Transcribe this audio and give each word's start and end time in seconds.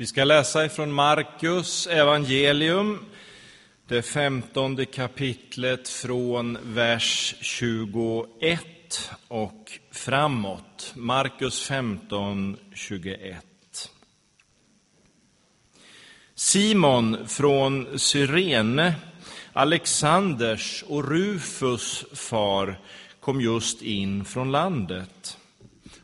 Vi 0.00 0.06
ska 0.06 0.24
läsa 0.24 0.64
ifrån 0.64 0.92
Markus 0.92 1.86
evangelium, 1.86 2.98
det 3.86 4.02
femtonde 4.02 4.84
kapitlet 4.84 5.88
från 5.88 6.58
vers 6.62 7.34
21 7.40 9.10
och 9.28 9.72
framåt. 9.90 10.92
Markus 10.96 11.62
15, 11.62 12.56
21. 12.74 13.44
Simon 16.34 17.28
från 17.28 17.98
Cyrene, 17.98 18.94
Alexanders 19.52 20.84
och 20.88 21.08
Rufus 21.08 22.04
far, 22.12 22.80
kom 23.20 23.40
just 23.40 23.82
in 23.82 24.24
från 24.24 24.52
landet. 24.52 25.38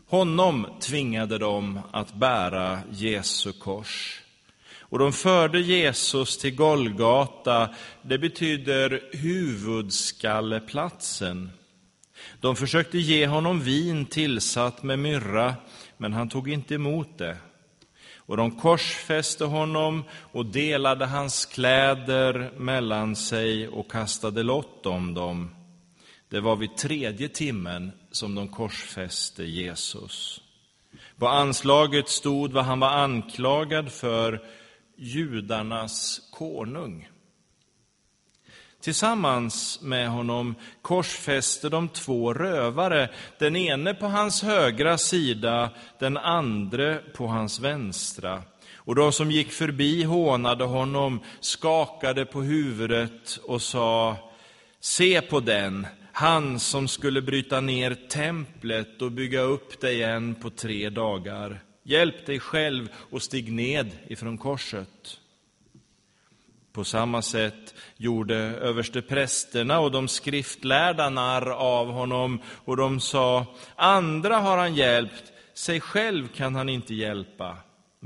Honom 0.09 0.67
tvingade 0.81 1.39
de 1.39 1.81
att 1.91 2.15
bära 2.15 2.79
Jesu 2.91 3.53
kors. 3.53 4.23
Och 4.81 4.99
de 4.99 5.13
förde 5.13 5.61
Jesus 5.61 6.39
till 6.39 6.55
Golgata, 6.55 7.75
det 8.03 8.19
betyder 8.19 9.03
huvudskalleplatsen. 9.13 11.51
De 12.41 12.57
försökte 12.57 12.99
ge 12.99 13.27
honom 13.27 13.61
vin 13.61 14.07
tillsatt 14.07 14.83
med 14.83 14.99
myrra, 14.99 15.55
men 15.97 16.13
han 16.13 16.29
tog 16.29 16.51
inte 16.51 16.75
emot 16.75 17.19
det. 17.19 17.37
Och 18.17 18.37
de 18.37 18.51
korsfäste 18.51 19.45
honom 19.45 20.05
och 20.11 20.47
delade 20.47 21.07
hans 21.07 21.47
kläder 21.47 22.53
mellan 22.57 23.17
sig 23.17 23.69
och 23.69 23.91
kastade 23.91 24.43
lott 24.43 24.87
om 24.87 25.15
dem. 25.15 25.51
Det 26.29 26.41
var 26.41 26.57
vid 26.57 26.77
tredje 26.77 27.29
timmen 27.29 27.93
som 28.17 28.35
de 28.35 28.49
korsfäste 28.49 29.45
Jesus. 29.45 30.41
På 31.19 31.29
anslaget 31.29 32.09
stod 32.09 32.53
vad 32.53 32.65
han 32.65 32.81
var 32.81 32.91
anklagad 32.91 33.93
för, 33.93 34.43
judarnas 34.97 36.21
konung. 36.31 37.09
Tillsammans 38.81 39.79
med 39.83 40.09
honom 40.11 40.55
korsfäste 40.83 41.69
de 41.69 41.89
två 41.89 42.35
rövare, 42.35 43.11
den 43.39 43.57
ene 43.57 43.95
på 43.95 44.07
hans 44.07 44.43
högra 44.43 44.99
sida, 44.99 45.71
den 45.99 46.17
andra 46.17 46.99
på 47.15 47.27
hans 47.27 47.61
vänstra. 47.61 48.43
Och 48.75 48.95
de 48.95 49.13
som 49.13 49.31
gick 49.31 49.53
förbi 49.53 50.03
hånade 50.03 50.65
honom, 50.65 51.21
skakade 51.41 52.27
på 52.27 52.43
huvudet 52.43 53.39
och 53.43 53.63
sa, 53.63 54.17
se 54.81 55.21
på 55.21 55.41
den, 55.41 55.87
han 56.19 56.61
som 56.61 56.89
skulle 56.89 57.23
bryta 57.23 57.61
ner 57.61 57.95
templet 57.95 59.03
och 59.03 59.13
bygga 59.13 59.41
upp 59.41 59.81
det 59.81 59.93
igen 59.93 60.35
på 60.35 60.51
tre 60.51 60.91
dagar. 60.91 61.63
Hjälp 61.83 62.27
dig 62.27 62.41
själv 62.41 62.89
och 63.11 63.23
stig 63.23 63.53
ned 63.53 63.91
ifrån 64.07 64.39
korset. 64.39 65.19
På 66.73 66.85
samma 66.85 67.23
sätt 67.23 67.75
gjorde 67.97 68.37
översteprästerna 68.37 69.81
och 69.81 69.91
de 69.91 70.09
skriftlärda 70.09 71.11
narr 71.11 71.51
av 71.51 71.91
honom, 71.91 72.41
och 72.65 72.77
de 72.77 73.01
sa, 73.01 73.47
andra 73.75 74.37
har 74.37 74.59
han 74.59 74.75
hjälpt, 74.75 75.33
sig 75.55 75.81
själv 75.81 76.29
kan 76.29 76.55
han 76.55 76.69
inte 76.69 76.95
hjälpa. 76.95 77.57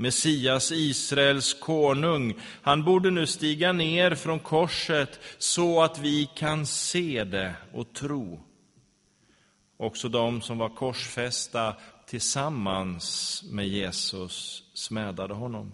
Messias, 0.01 0.71
Israels 0.71 1.53
konung, 1.53 2.33
han 2.61 2.83
borde 2.83 3.11
nu 3.11 3.27
stiga 3.27 3.73
ner 3.73 4.15
från 4.15 4.39
korset 4.39 5.19
så 5.37 5.81
att 5.81 5.99
vi 5.99 6.29
kan 6.35 6.65
se 6.65 7.23
det 7.23 7.53
och 7.73 7.93
tro. 7.93 8.39
Också 9.77 10.09
de 10.09 10.41
som 10.41 10.57
var 10.57 10.69
korsfästa 10.69 11.75
tillsammans 12.07 13.43
med 13.51 13.67
Jesus 13.67 14.63
smädade 14.73 15.33
honom. 15.33 15.71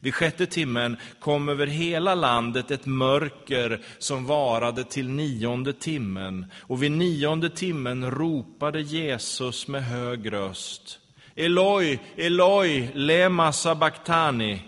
Vid 0.00 0.14
sjätte 0.14 0.46
timmen 0.46 0.96
kom 1.20 1.48
över 1.48 1.66
hela 1.66 2.14
landet 2.14 2.70
ett 2.70 2.86
mörker 2.86 3.84
som 3.98 4.26
varade 4.26 4.84
till 4.84 5.08
nionde 5.08 5.72
timmen, 5.72 6.46
och 6.54 6.82
vid 6.82 6.92
nionde 6.92 7.50
timmen 7.50 8.10
ropade 8.10 8.80
Jesus 8.80 9.68
med 9.68 9.84
hög 9.84 10.32
röst 10.32 10.98
Eloi, 11.34 12.00
Eloi, 12.16 12.90
lema 12.94 13.52
sabachthani. 13.52 14.62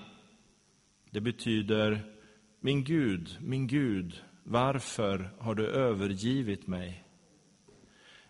Det 1.10 1.20
betyder, 1.20 2.00
min 2.60 2.84
Gud, 2.84 3.36
min 3.40 3.66
Gud, 3.66 4.14
varför 4.44 5.30
har 5.38 5.54
du 5.54 5.66
övergivit 5.66 6.66
mig? 6.66 7.04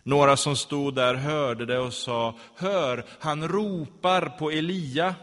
Några 0.03 0.37
som 0.37 0.55
stod 0.55 0.95
där 0.95 1.15
hörde 1.15 1.65
det 1.65 1.79
och 1.79 1.93
sa, 1.93 2.35
hör, 2.55 3.05
han 3.19 3.47
ropar 3.47 4.29
på 4.29 4.51
Elia. 4.51 5.15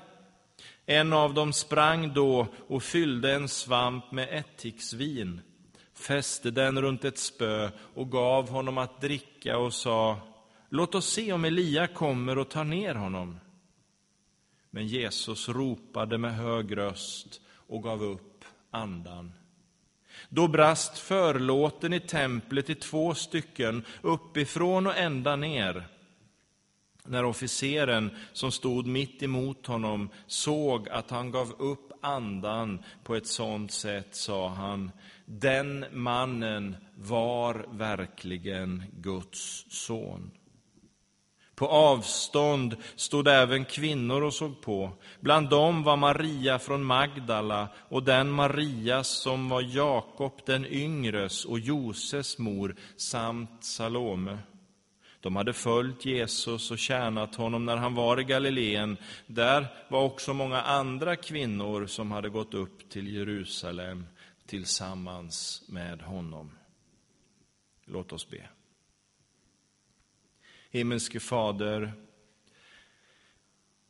En 0.86 1.12
av 1.12 1.34
dem 1.34 1.52
sprang 1.52 2.12
då 2.14 2.46
och 2.68 2.82
fyllde 2.82 3.32
en 3.32 3.48
svamp 3.48 4.12
med 4.12 4.28
ättiksvin, 4.38 5.40
fäste 5.94 6.50
den 6.50 6.82
runt 6.82 7.04
ett 7.04 7.18
spö 7.18 7.70
och 7.94 8.10
gav 8.10 8.48
honom 8.48 8.78
att 8.78 9.00
dricka 9.00 9.58
och 9.58 9.72
sa, 9.72 10.31
Låt 10.74 10.94
oss 10.94 11.06
se 11.06 11.32
om 11.32 11.44
Elia 11.44 11.86
kommer 11.86 12.38
och 12.38 12.48
tar 12.48 12.64
ner 12.64 12.94
honom. 12.94 13.40
Men 14.70 14.86
Jesus 14.86 15.48
ropade 15.48 16.18
med 16.18 16.36
hög 16.36 16.76
röst 16.76 17.40
och 17.50 17.82
gav 17.82 18.02
upp 18.02 18.44
andan. 18.70 19.32
Då 20.28 20.48
brast 20.48 20.98
förlåten 20.98 21.92
i 21.92 22.00
templet 22.00 22.70
i 22.70 22.74
två 22.74 23.14
stycken, 23.14 23.84
uppifrån 24.02 24.86
och 24.86 24.96
ända 24.96 25.36
ner. 25.36 25.88
När 27.04 27.24
officeren 27.24 28.10
som 28.32 28.52
stod 28.52 28.86
mitt 28.86 29.22
emot 29.22 29.66
honom 29.66 30.08
såg 30.26 30.88
att 30.88 31.10
han 31.10 31.30
gav 31.30 31.52
upp 31.58 31.92
andan 32.00 32.82
på 33.04 33.14
ett 33.14 33.26
sådant 33.26 33.72
sätt 33.72 34.14
sa 34.14 34.48
han, 34.48 34.90
den 35.26 35.84
mannen 35.92 36.76
var 36.94 37.66
verkligen 37.70 38.82
Guds 38.92 39.66
son. 39.68 40.30
På 41.62 41.68
avstånd 41.68 42.76
stod 42.96 43.28
även 43.28 43.64
kvinnor 43.64 44.22
och 44.22 44.34
såg 44.34 44.60
på. 44.60 44.90
Bland 45.20 45.48
dem 45.48 45.82
var 45.82 45.96
Maria 45.96 46.58
från 46.58 46.84
Magdala 46.84 47.68
och 47.88 48.02
den 48.02 48.30
Maria 48.30 49.04
som 49.04 49.48
var 49.48 49.60
Jakob 49.60 50.40
den 50.46 50.66
yngres 50.66 51.44
och 51.44 51.58
Joses 51.58 52.38
mor 52.38 52.76
samt 52.96 53.64
Salome. 53.64 54.38
De 55.20 55.36
hade 55.36 55.52
följt 55.52 56.04
Jesus 56.04 56.70
och 56.70 56.78
tjänat 56.78 57.34
honom 57.34 57.64
när 57.64 57.76
han 57.76 57.94
var 57.94 58.20
i 58.20 58.24
Galileen. 58.24 58.96
Där 59.26 59.66
var 59.88 60.02
också 60.02 60.34
många 60.34 60.62
andra 60.62 61.16
kvinnor 61.16 61.86
som 61.86 62.12
hade 62.12 62.28
gått 62.28 62.54
upp 62.54 62.90
till 62.90 63.14
Jerusalem 63.14 64.06
tillsammans 64.46 65.62
med 65.68 66.02
honom. 66.02 66.50
Låt 67.84 68.12
oss 68.12 68.30
be. 68.30 68.48
Himmelske 70.72 71.20
Fader, 71.20 71.92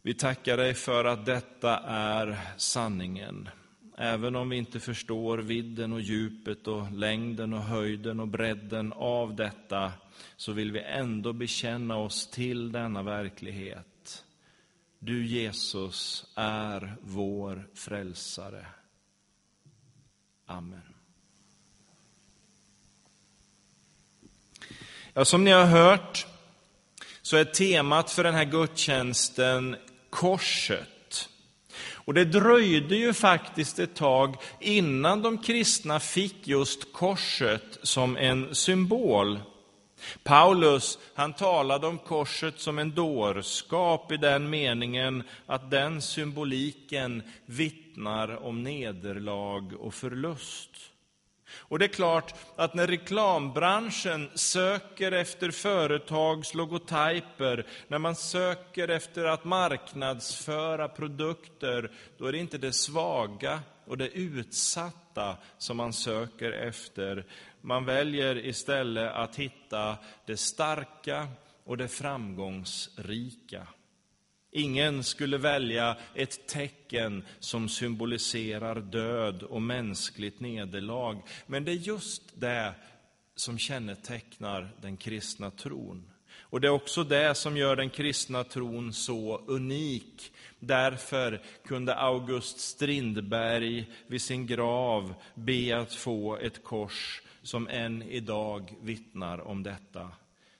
vi 0.03 0.15
tackar 0.15 0.56
dig 0.56 0.75
för 0.75 1.04
att 1.04 1.26
detta 1.26 1.78
är 1.78 2.38
sanningen. 2.56 3.48
Även 3.97 4.36
om 4.36 4.48
vi 4.48 4.57
inte 4.57 4.80
förstår 4.80 5.39
vidden 5.39 5.92
och 5.92 6.01
djupet 6.01 6.68
och 6.68 6.92
längden 6.92 7.53
och 7.53 7.62
höjden 7.62 8.21
och 8.21 8.28
bredden 8.28 8.92
av 8.92 9.36
detta, 9.36 9.92
så 10.36 10.53
vill 10.53 10.72
vi 10.72 10.80
ändå 10.80 11.33
bekänna 11.33 11.97
oss 11.97 12.30
till 12.30 12.72
denna 12.72 13.03
verklighet. 13.03 14.24
Du, 14.98 15.27
Jesus, 15.27 16.27
är 16.36 16.97
vår 17.01 17.68
frälsare. 17.74 18.66
Amen. 20.47 20.95
Ja, 25.15 25.24
som 25.24 25.45
ni 25.45 25.51
har 25.51 25.66
hört 25.66 26.32
så 27.22 27.36
är 27.36 27.45
temat 27.45 28.10
för 28.10 28.24
den 28.24 28.34
här 28.34 28.45
gudstjänsten 28.45 29.77
korset. 30.10 31.28
Och 32.04 32.15
det 32.15 32.24
dröjde 32.24 32.97
ju 32.97 33.13
faktiskt 33.13 33.78
ett 33.78 33.95
tag 33.95 34.36
innan 34.60 35.22
de 35.22 35.39
kristna 35.39 36.01
fick 36.01 36.48
just 36.48 36.92
korset 36.92 37.78
som 37.83 38.16
en 38.16 38.54
symbol. 38.54 39.41
Paulus 40.22 40.98
han 41.15 41.33
talade 41.33 41.86
om 41.86 41.98
korset 41.98 42.60
som 42.60 42.78
en 42.78 42.95
dårskap 42.95 44.13
i 44.13 44.16
den 44.16 44.51
meningen 44.51 45.22
att 45.47 45.71
den 45.71 46.03
symboliken 46.03 47.22
vittnar 47.47 48.45
om 48.45 48.63
nederlag 48.63 49.72
och 49.80 49.95
förlust. 49.95 50.91
Och 51.54 51.78
det 51.78 51.84
är 51.84 51.89
klart 51.89 52.34
att 52.57 52.75
när 52.75 52.87
reklambranschen 52.87 54.31
söker 54.34 55.13
efter 55.13 55.51
företags 55.51 56.54
logotyper, 56.54 57.66
när 57.89 57.99
man 57.99 58.16
söker 58.16 58.89
efter 58.89 59.25
att 59.25 59.45
marknadsföra 59.45 60.89
produkter, 60.89 61.91
då 62.19 62.27
är 62.27 62.33
det 62.33 62.39
inte 62.39 62.59
det 62.59 62.72
svaga 62.72 63.60
och 63.84 63.99
det 63.99 64.09
utsatta 64.09 65.37
som 65.59 65.77
man 65.77 65.93
söker 65.93 66.53
efter. 66.53 67.27
Man 67.60 67.84
väljer 67.84 68.47
istället 68.47 69.13
att 69.13 69.37
hitta 69.37 69.97
det 70.27 70.37
starka 70.37 71.28
och 71.65 71.77
det 71.77 71.89
framgångsrika. 71.89 73.66
Ingen 74.54 75.04
skulle 75.04 75.39
välja 75.39 75.97
ett 76.15 76.47
tecken 76.47 77.25
som 77.39 77.69
symboliserar 77.69 78.81
död 78.81 79.43
och 79.43 79.63
mänskligt 79.63 80.41
nederlag. 80.41 81.22
Men 81.47 81.65
det 81.65 81.72
är 81.72 81.77
just 81.77 82.22
det 82.41 82.75
som 83.37 83.59
kännetecknar 83.59 84.71
den 84.81 84.97
kristna 84.97 85.51
tron. 85.51 86.13
Och 86.53 86.60
det 86.60 86.69
är 86.69 86.72
också 86.72 87.04
det 87.04 87.34
som 87.34 87.57
gör 87.57 87.77
den 87.77 87.91
kristna 87.91 88.45
tron 88.45 88.93
så 88.93 89.39
unik. 89.47 90.33
Därför 90.59 91.43
kunde 91.65 91.95
August 91.95 92.60
Strindberg 92.60 93.91
vid 94.07 94.22
sin 94.22 94.47
grav 94.47 95.15
be 95.34 95.78
att 95.78 95.95
få 95.95 96.37
ett 96.37 96.65
kors 96.65 97.22
som 97.43 97.69
än 97.69 98.03
idag 98.03 98.75
vittnar 98.83 99.41
om 99.41 99.63
detta. 99.63 100.10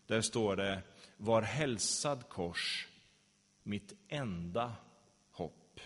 Där 0.07 0.21
står 0.21 0.57
det, 0.57 0.83
var 1.17 1.43
hälsad 1.43 2.29
kors, 2.29 2.87
mitt 3.63 3.93
enda 4.09 4.73
hopp. 5.33 5.81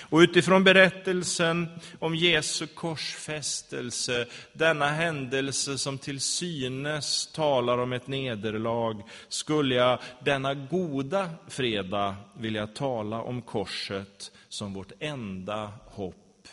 Och 0.00 0.18
utifrån 0.18 0.64
berättelsen 0.64 1.68
om 1.98 2.14
Jesu 2.14 2.66
korsfästelse, 2.66 4.26
denna 4.52 4.86
händelse 4.86 5.78
som 5.78 5.98
till 5.98 6.20
synes 6.20 7.26
talar 7.32 7.78
om 7.78 7.92
ett 7.92 8.06
nederlag, 8.06 9.02
skulle 9.28 9.74
jag 9.74 9.98
denna 10.24 10.54
goda 10.54 11.30
fredag 11.48 12.16
vilja 12.38 12.66
tala 12.66 13.22
om 13.22 13.42
korset 13.42 14.32
som 14.48 14.74
vårt 14.74 14.92
enda 14.98 15.72
hopp, 15.86 16.48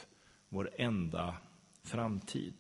vår 0.50 0.70
enda 0.78 1.34
framtid. 1.84 2.54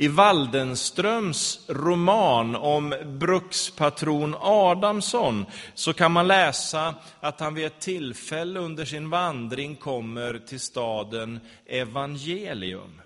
I 0.00 0.08
Waldenströms 0.08 1.60
roman 1.68 2.56
om 2.56 2.94
brukspatron 3.04 4.34
Adamsson 4.40 5.46
så 5.74 5.92
kan 5.92 6.12
man 6.12 6.26
läsa 6.26 6.94
att 7.20 7.40
han 7.40 7.54
vid 7.54 7.66
ett 7.66 7.80
tillfälle 7.80 8.60
under 8.60 8.84
sin 8.84 9.10
vandring 9.10 9.76
kommer 9.76 10.38
till 10.38 10.60
staden 10.60 11.40
Evangelium. 11.66 13.00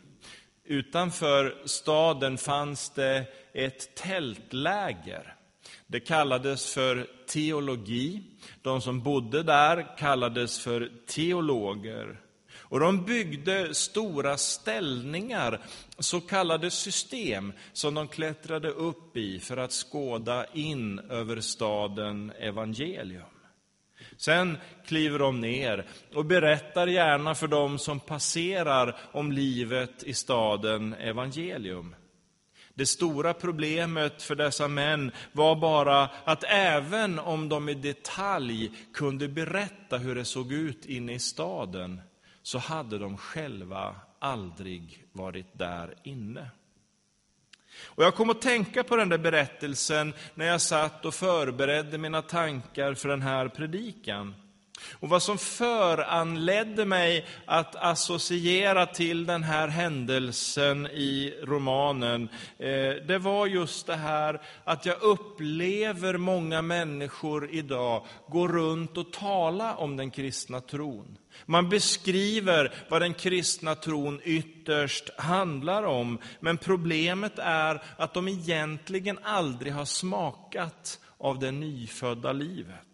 Utanför 0.65 1.63
staden 1.65 2.39
fanns 2.39 2.91
det 2.91 3.25
ett 3.55 3.95
tältläger. 3.95 5.35
Det 5.87 6.01
kallades 6.01 6.75
för 6.75 7.07
teologi. 7.27 8.23
De 8.63 8.81
som 8.81 9.03
bodde 9.03 9.43
där 9.43 9.97
kallades 9.99 10.59
för 10.59 10.91
teologer. 11.07 12.21
Och 12.73 12.81
de 12.81 13.05
byggde 13.05 13.75
stora 13.75 14.37
ställningar, 14.37 15.61
så 15.99 16.21
kallade 16.21 16.71
system, 16.71 17.53
som 17.73 17.95
de 17.95 18.09
klättrade 18.09 18.69
upp 18.71 19.17
i 19.17 19.41
för 19.41 19.57
att 19.57 19.73
skåda 19.73 20.47
in 20.53 20.99
över 20.99 21.41
staden 21.41 22.33
evangelium. 22.39 23.25
Sen 24.17 24.59
kliver 24.87 25.19
de 25.19 25.41
ner 25.41 25.87
och 26.15 26.25
berättar 26.25 26.87
gärna 26.87 27.35
för 27.35 27.47
dem 27.47 27.79
som 27.79 28.01
passerar 28.01 28.97
om 29.13 29.33
livet 29.33 30.03
i 30.03 30.15
staden 30.15 30.95
evangelium. 30.95 31.95
Det 32.75 32.87
stora 32.87 33.35
problemet 33.35 34.23
för 34.23 34.35
dessa 34.35 34.69
män 34.69 35.13
var 35.33 35.57
bara 35.57 36.03
att 36.25 36.45
även 36.49 37.19
om 37.19 37.49
de 37.49 37.69
i 37.69 37.75
detalj 37.75 38.71
kunde 38.95 39.29
berätta 39.29 39.99
hur 39.99 40.15
det 40.15 40.25
såg 40.25 40.53
ut 40.53 40.87
inne 40.87 41.13
i 41.15 41.19
staden, 41.19 42.01
så 42.43 42.59
hade 42.59 42.99
de 42.99 43.17
själva 43.17 43.97
aldrig 44.19 45.07
varit 45.13 45.59
där 45.59 45.95
inne. 46.03 46.51
Och 47.85 48.05
jag 48.05 48.15
kom 48.15 48.31
att 48.31 48.43
tänka 48.43 48.85
på 48.85 48.97
den 48.97 49.09
där 49.09 49.19
berättelsen 49.19 50.15
när 50.35 50.47
jag 50.47 50.61
satt 50.61 51.05
och 51.05 51.15
förberedde 51.15 51.99
mina 51.99 52.23
tankar 52.23 52.95
för 52.95 53.09
den 53.09 53.23
här 53.23 53.49
predikan. 53.49 54.35
Och 54.93 55.09
vad 55.09 55.23
som 55.23 55.39
föranledde 55.39 56.85
mig 56.85 57.27
att 57.45 57.77
associera 57.77 58.87
till 58.87 59.27
den 59.27 59.43
här 59.43 59.69
händelsen 59.69 60.87
i 60.87 61.35
romanen, 61.43 62.29
eh, 62.59 62.69
det 63.07 63.19
var 63.19 63.47
just 63.47 63.87
det 63.87 63.97
här 63.97 64.41
att 64.65 64.87
jag 64.87 65.03
upplever 65.03 66.17
många 66.17 66.63
människor 66.63 67.51
idag 67.51 68.07
gå 68.29 68.49
runt 68.49 68.97
och 68.97 69.13
tala 69.13 69.77
om 69.77 69.97
den 69.97 70.11
kristna 70.11 70.61
tron. 70.61 71.19
Man 71.47 71.69
beskriver 71.69 72.75
vad 72.89 73.03
den 73.03 73.15
kristna 73.15 73.75
tron 73.75 74.21
ytterst 74.25 75.11
handlar 75.19 75.83
om, 75.83 76.19
men 76.41 76.59
problemet 76.59 77.39
är 77.39 77.83
att 77.97 78.15
de 78.15 78.29
egentligen 78.29 79.19
aldrig 79.23 79.73
har 79.73 79.85
smakat 79.85 81.01
av 81.19 81.39
det 81.39 81.51
nyfödda 81.51 82.33
livet. 82.33 82.92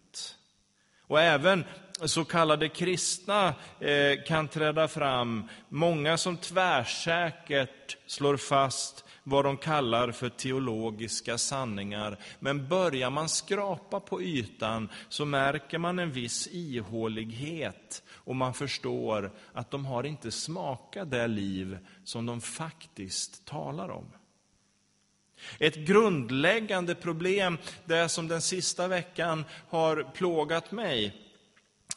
Och 1.09 1.21
även 1.21 1.63
så 2.05 2.25
kallade 2.25 2.69
kristna 2.69 3.53
eh, 3.79 4.23
kan 4.27 4.47
träda 4.47 4.87
fram, 4.87 5.49
många 5.69 6.17
som 6.17 6.37
tvärsäkert 6.37 7.97
slår 8.05 8.37
fast 8.37 9.05
vad 9.23 9.45
de 9.45 9.57
kallar 9.57 10.11
för 10.11 10.29
teologiska 10.29 11.37
sanningar. 11.37 12.17
Men 12.39 12.67
börjar 12.67 13.09
man 13.09 13.29
skrapa 13.29 13.99
på 13.99 14.21
ytan 14.21 14.89
så 15.09 15.25
märker 15.25 15.77
man 15.77 15.99
en 15.99 16.11
viss 16.11 16.47
ihålighet 16.51 18.03
och 18.13 18.35
man 18.35 18.53
förstår 18.53 19.31
att 19.53 19.71
de 19.71 19.85
har 19.85 20.03
inte 20.03 20.31
smakat 20.31 21.11
det 21.11 21.27
liv 21.27 21.77
som 22.03 22.25
de 22.25 22.41
faktiskt 22.41 23.45
talar 23.45 23.89
om. 23.89 24.05
Ett 25.59 25.75
grundläggande 25.75 26.95
problem, 26.95 27.57
det 27.85 28.09
som 28.09 28.27
den 28.27 28.41
sista 28.41 28.87
veckan 28.87 29.45
har 29.69 30.03
plågat 30.13 30.71
mig, 30.71 31.15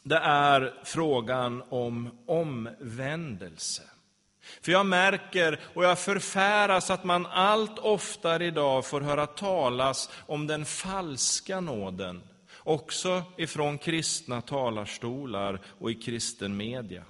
det 0.03 0.17
är 0.17 0.75
frågan 0.85 1.63
om 1.69 2.11
omvändelse. 2.27 3.83
För 4.63 4.73
jag 4.73 4.87
märker 4.87 5.61
och 5.75 5.85
jag 5.85 5.99
förfäras 5.99 6.91
att 6.91 7.05
man 7.05 7.27
allt 7.27 7.79
oftare 7.79 8.47
idag 8.47 8.87
får 8.87 9.01
höra 9.01 9.27
talas 9.27 10.11
om 10.27 10.47
den 10.47 10.65
falska 10.65 11.61
nåden, 11.61 12.23
också 12.59 13.23
ifrån 13.37 13.79
kristna 13.79 14.41
talarstolar 14.41 15.61
och 15.79 15.91
i 15.91 15.95
kristen 15.95 16.57
media. 16.57 17.05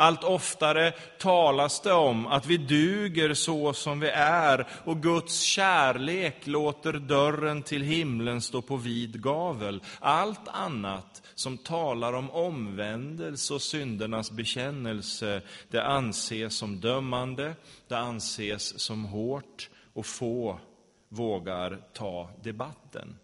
Allt 0.00 0.24
oftare 0.24 0.92
talas 1.18 1.80
det 1.80 1.92
om 1.92 2.26
att 2.26 2.46
vi 2.46 2.56
duger 2.56 3.34
så 3.34 3.72
som 3.72 4.00
vi 4.00 4.08
är 4.08 4.66
och 4.84 5.02
Guds 5.02 5.40
kärlek 5.40 6.46
låter 6.46 6.92
dörren 6.92 7.62
till 7.62 7.82
himlen 7.82 8.40
stå 8.40 8.62
på 8.62 8.76
vid 8.76 9.22
gavel. 9.22 9.82
Allt 10.00 10.48
annat 10.48 11.22
som 11.34 11.58
talar 11.58 12.12
om 12.12 12.30
omvändelse 12.30 13.54
och 13.54 13.62
syndernas 13.62 14.30
bekännelse, 14.30 15.42
det 15.70 15.84
anses 15.84 16.56
som 16.56 16.80
dömande, 16.80 17.54
det 17.88 17.98
anses 17.98 18.80
som 18.80 19.04
hårt 19.04 19.70
och 19.94 20.06
få 20.06 20.60
vågar 21.08 21.78
ta 21.92 22.30
debatten. 22.42 23.16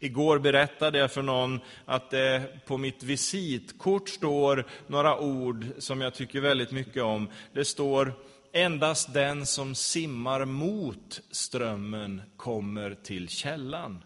Igår 0.00 0.38
berättade 0.38 0.98
jag 0.98 1.12
för 1.12 1.22
någon 1.22 1.60
att 1.84 2.10
det 2.10 2.42
på 2.66 2.78
mitt 2.78 3.02
visitkort 3.02 4.08
står 4.08 4.66
några 4.86 5.18
ord 5.18 5.66
som 5.78 6.00
jag 6.00 6.14
tycker 6.14 6.40
väldigt 6.40 6.72
mycket 6.72 7.02
om. 7.02 7.28
Det 7.52 7.64
står 7.64 8.12
Endast 8.56 9.14
den 9.14 9.46
som 9.46 9.74
simmar 9.74 10.44
mot 10.44 11.20
strömmen 11.30 12.22
kommer 12.36 12.94
till 12.94 13.28
källan. 13.28 14.04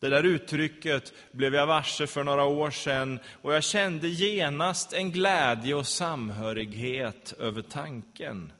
Det 0.00 0.08
där 0.08 0.22
uttrycket 0.22 1.12
blev 1.32 1.54
jag 1.54 1.66
varse 1.66 2.06
för 2.06 2.24
några 2.24 2.44
år 2.44 2.70
sedan 2.70 3.20
och 3.42 3.54
jag 3.54 3.64
kände 3.64 4.08
genast 4.08 4.92
en 4.92 5.10
glädje 5.10 5.74
och 5.74 5.86
samhörighet 5.86 7.34
över 7.38 7.62
tanken. 7.62 8.52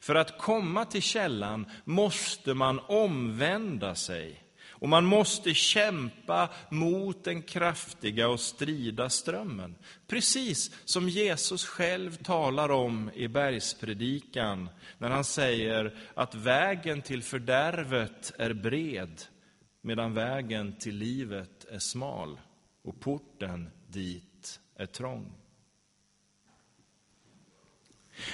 För 0.00 0.14
att 0.14 0.38
komma 0.38 0.84
till 0.84 1.02
källan 1.02 1.70
måste 1.84 2.54
man 2.54 2.78
omvända 2.78 3.94
sig. 3.94 4.42
Och 4.80 4.88
man 4.88 5.04
måste 5.04 5.54
kämpa 5.54 6.48
mot 6.68 7.24
den 7.24 7.42
kraftiga 7.42 8.28
och 8.28 8.40
strida 8.40 9.10
strömmen. 9.10 9.74
Precis 10.06 10.70
som 10.84 11.08
Jesus 11.08 11.66
själv 11.66 12.16
talar 12.16 12.70
om 12.70 13.10
i 13.14 13.28
bergspredikan, 13.28 14.68
när 14.98 15.10
han 15.10 15.24
säger 15.24 15.94
att 16.14 16.34
vägen 16.34 17.02
till 17.02 17.22
fördärvet 17.22 18.32
är 18.38 18.52
bred, 18.52 19.22
medan 19.82 20.14
vägen 20.14 20.78
till 20.78 20.96
livet 20.96 21.64
är 21.70 21.78
smal 21.78 22.40
och 22.84 23.00
porten 23.00 23.70
dit 23.88 24.60
är 24.76 24.86
trång. 24.86 25.32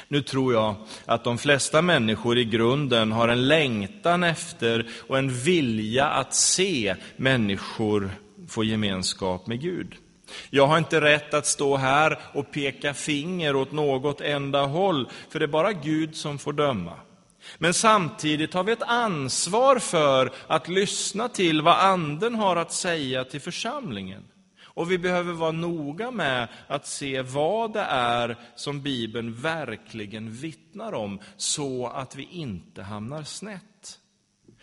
Nu 0.09 0.23
tror 0.23 0.55
jag 0.55 0.75
att 1.07 1.25
de 1.25 1.39
flesta 1.39 1.83
människor 1.83 2.39
i 2.39 2.45
grunden 2.45 3.13
har 3.13 3.29
en 3.29 3.49
längtan 3.49 4.23
efter 4.23 4.87
och 5.09 5.19
en 5.19 5.31
vilja 5.31 6.07
att 6.07 6.35
se 6.35 6.95
människor 7.17 8.11
få 8.49 8.65
gemenskap 8.65 9.47
med 9.47 9.61
Gud. 9.61 9.95
Jag 10.51 10.67
har 10.67 10.79
inte 10.79 11.01
rätt 11.01 11.35
att 11.35 11.47
stå 11.47 11.77
här 11.77 12.19
och 12.33 12.53
peka 12.53 12.95
finger 12.95 13.57
åt 13.57 13.73
något 13.73 14.21
enda 14.21 14.63
håll, 14.63 15.09
för 15.31 15.39
det 15.39 15.45
är 15.45 15.49
bara 15.49 15.73
Gud 15.73 16.17
som 16.17 16.39
får 16.39 16.53
döma. 16.53 16.93
Men 17.59 17.75
samtidigt 17.75 18.55
har 18.55 18.65
vi 18.65 18.73
ett 18.73 18.83
ansvar 18.83 19.79
för 19.79 20.33
att 20.47 20.69
lyssna 20.69 21.29
till 21.29 21.63
vad 21.63 21.79
Anden 21.79 22.35
har 22.35 22.57
att 22.57 22.73
säga 22.73 23.25
till 23.25 23.41
församlingen. 23.41 24.23
Och 24.75 24.91
vi 24.91 24.99
behöver 24.99 25.33
vara 25.33 25.53
noga 25.53 26.11
med 26.11 26.49
att 26.67 26.87
se 26.87 27.23
vad 27.23 27.73
det 27.73 27.87
är 27.89 28.37
som 28.55 28.83
Bibeln 28.83 29.35
verkligen 29.35 30.31
vittnar 30.31 30.93
om, 30.93 31.21
så 31.37 31.87
att 31.87 32.17
vi 32.17 32.23
inte 32.23 32.83
hamnar 32.83 33.23
snett. 33.23 34.01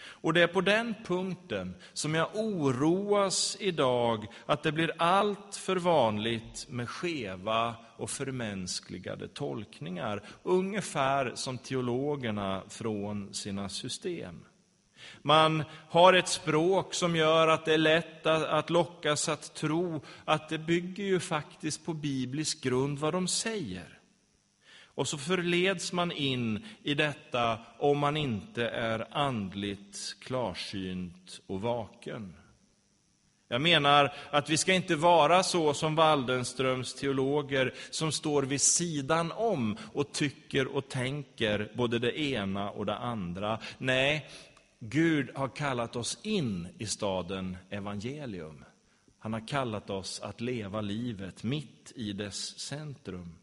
Och 0.03 0.33
det 0.33 0.41
är 0.41 0.47
på 0.47 0.61
den 0.61 0.95
punkten 1.05 1.75
som 1.93 2.15
jag 2.15 2.27
oroas 2.33 3.57
idag 3.59 4.25
att 4.45 4.63
det 4.63 4.71
blir 4.71 4.91
allt 4.97 5.55
för 5.55 5.75
vanligt 5.75 6.65
med 6.69 6.89
skeva 6.89 7.75
och 7.97 8.09
förmänskligade 8.09 9.27
tolkningar, 9.27 10.23
ungefär 10.43 11.31
som 11.35 11.57
teologerna 11.57 12.63
från 12.69 13.33
sina 13.33 13.69
system. 13.69 14.45
Man 15.21 15.63
har 15.89 16.13
ett 16.13 16.27
språk 16.27 16.93
som 16.93 17.15
gör 17.15 17.47
att 17.47 17.65
det 17.65 17.73
är 17.73 17.77
lätt 17.77 18.25
att 18.25 18.69
lockas 18.69 19.29
att 19.29 19.53
tro 19.53 20.01
att 20.25 20.49
det 20.49 20.57
bygger 20.57 21.03
ju 21.03 21.19
faktiskt 21.19 21.85
på 21.85 21.93
biblisk 21.93 22.63
grund 22.63 22.99
vad 22.99 23.13
de 23.13 23.27
säger. 23.27 23.97
Och 24.95 25.07
så 25.07 25.17
förleds 25.17 25.93
man 25.93 26.11
in 26.11 26.65
i 26.83 26.93
detta 26.93 27.59
om 27.77 27.97
man 27.97 28.17
inte 28.17 28.67
är 28.67 29.07
andligt 29.11 30.15
klarsynt 30.19 31.41
och 31.47 31.61
vaken. 31.61 32.33
Jag 33.51 33.61
menar 33.61 34.13
att 34.29 34.49
vi 34.49 34.57
ska 34.57 34.73
inte 34.73 34.95
vara 34.95 35.43
så 35.43 35.73
som 35.73 35.95
Waldenströms 35.95 36.93
teologer 36.93 37.73
som 37.89 38.11
står 38.11 38.43
vid 38.43 38.61
sidan 38.61 39.31
om 39.31 39.77
och 39.93 40.11
tycker 40.11 40.75
och 40.75 40.89
tänker 40.89 41.71
både 41.75 41.99
det 41.99 42.19
ena 42.19 42.69
och 42.69 42.85
det 42.85 42.95
andra. 42.95 43.59
Nej, 43.77 44.29
Gud 44.83 45.29
har 45.35 45.47
kallat 45.47 45.95
oss 45.95 46.17
in 46.23 46.67
i 46.77 46.85
staden 46.85 47.57
evangelium. 47.69 48.65
Han 49.19 49.33
har 49.33 49.47
kallat 49.47 49.89
oss 49.89 50.19
att 50.19 50.41
leva 50.41 50.81
livet 50.81 51.43
mitt 51.43 51.91
i 51.95 52.13
dess 52.13 52.59
centrum. 52.59 53.35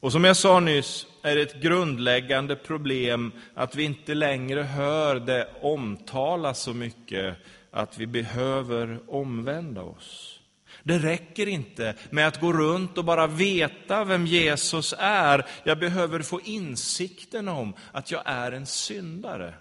Och 0.00 0.12
som 0.12 0.24
jag 0.24 0.36
sa 0.36 0.60
nyss 0.60 1.06
är 1.22 1.36
det 1.36 1.42
ett 1.42 1.62
grundläggande 1.62 2.56
problem 2.56 3.32
att 3.54 3.74
vi 3.74 3.84
inte 3.84 4.14
längre 4.14 4.62
hör 4.62 5.20
det 5.20 5.48
omtalas 5.60 6.62
så 6.62 6.74
mycket 6.74 7.36
att 7.70 7.98
vi 7.98 8.06
behöver 8.06 9.00
omvända 9.08 9.82
oss. 9.82 10.39
Det 10.82 10.98
räcker 10.98 11.46
inte 11.46 11.94
med 12.10 12.28
att 12.28 12.40
gå 12.40 12.52
runt 12.52 12.98
och 12.98 13.04
bara 13.04 13.26
veta 13.26 14.04
vem 14.04 14.26
Jesus 14.26 14.94
är. 14.98 15.46
Jag 15.64 15.78
behöver 15.78 16.22
få 16.22 16.40
insikten 16.40 17.48
om 17.48 17.74
att 17.92 18.10
jag 18.10 18.22
är 18.24 18.52
en 18.52 18.66
syndare 18.66 19.54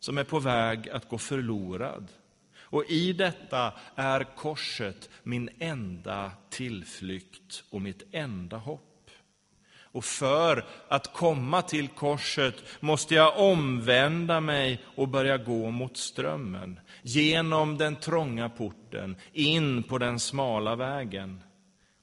som 0.00 0.18
är 0.18 0.24
på 0.24 0.38
väg 0.38 0.88
att 0.88 1.08
gå 1.08 1.18
förlorad. 1.18 2.08
Och 2.58 2.84
i 2.84 3.12
detta 3.12 3.72
är 3.94 4.36
korset 4.36 5.10
min 5.22 5.50
enda 5.58 6.32
tillflykt 6.50 7.64
och 7.70 7.82
mitt 7.82 8.02
enda 8.12 8.56
hopp. 8.56 8.93
Och 9.94 10.04
för 10.04 10.64
att 10.88 11.12
komma 11.12 11.62
till 11.62 11.88
korset 11.88 12.54
måste 12.80 13.14
jag 13.14 13.38
omvända 13.38 14.40
mig 14.40 14.84
och 14.96 15.08
börja 15.08 15.38
gå 15.38 15.70
mot 15.70 15.96
strömmen. 15.96 16.80
Genom 17.02 17.78
den 17.78 17.96
trånga 17.96 18.48
porten, 18.48 19.16
in 19.32 19.82
på 19.82 19.98
den 19.98 20.20
smala 20.20 20.76
vägen. 20.76 21.42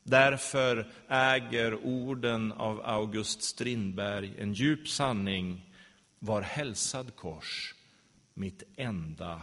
Därför 0.03 0.91
äger 1.09 1.85
orden 1.85 2.51
av 2.51 2.81
August 2.85 3.43
Strindberg 3.43 4.33
en 4.37 4.53
djup 4.53 4.87
sanning. 4.87 5.73
Var 6.19 6.41
hälsad 6.41 7.15
kors, 7.15 7.75
mitt 8.33 8.63
enda 8.77 9.41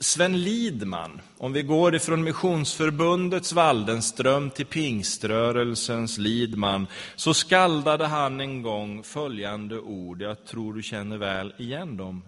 Sven 0.00 0.42
Lidman, 0.42 1.20
om 1.38 1.52
vi 1.52 1.62
går 1.62 1.94
ifrån 1.94 2.24
Missionsförbundets 2.24 3.52
Waldenström 3.52 4.50
till 4.50 4.66
pingströrelsens 4.66 6.18
Lidman, 6.18 6.86
så 7.16 7.34
skaldade 7.34 8.06
han 8.06 8.40
en 8.40 8.62
gång 8.62 9.02
följande 9.02 9.78
ord, 9.78 10.22
jag 10.22 10.46
tror 10.46 10.74
du 10.74 10.82
känner 10.82 11.18
väl 11.18 11.54
igen 11.58 11.96
dem. 11.96 12.24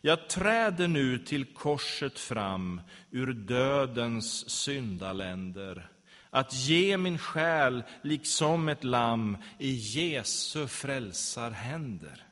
Jag 0.00 0.28
träder 0.28 0.88
nu 0.88 1.18
till 1.18 1.44
korset 1.44 2.18
fram 2.18 2.80
ur 3.10 3.32
dödens 3.32 4.50
syndaländer, 4.50 5.88
att 6.30 6.54
ge 6.54 6.96
min 6.96 7.18
själ 7.18 7.84
liksom 8.02 8.68
ett 8.68 8.84
lamm 8.84 9.36
i 9.58 9.70
Jesu 9.72 10.66
frälsarhänder. 10.66 12.26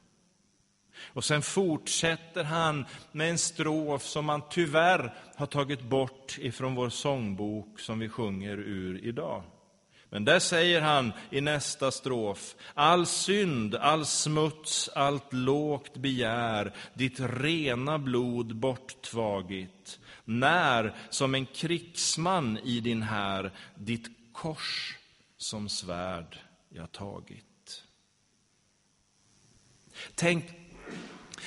Och 1.07 1.25
sen 1.25 1.42
fortsätter 1.42 2.45
han 2.45 2.87
med 3.12 3.30
en 3.30 3.38
strof 3.38 4.02
som 4.02 4.25
man 4.25 4.42
tyvärr 4.50 5.14
har 5.37 5.47
tagit 5.47 5.83
bort 5.83 6.38
ifrån 6.38 6.75
vår 6.75 6.88
sångbok 6.88 7.80
som 7.80 7.99
vi 7.99 8.09
sjunger 8.09 8.57
ur 8.57 9.04
idag. 9.04 9.42
Men 10.12 10.25
där 10.25 10.38
säger 10.38 10.80
han 10.80 11.12
i 11.30 11.40
nästa 11.40 11.90
strof, 11.90 12.54
all 12.75 13.07
synd, 13.07 13.75
all 13.75 14.07
smuts, 14.07 14.88
allt 14.88 15.33
lågt 15.33 15.97
begär, 15.97 16.73
ditt 16.95 17.21
rena 17.21 17.99
blod 17.99 18.57
borttvagit, 18.57 19.99
när 20.25 20.95
som 21.11 21.35
en 21.35 21.47
krigsman 21.47 22.59
i 22.59 22.80
din 22.80 23.02
här, 23.02 23.52
ditt 23.75 24.07
kors 24.33 24.97
som 25.37 25.69
svärd 25.69 26.38
jag 26.69 26.92
tagit. 26.92 27.85
Tänk 30.14 30.60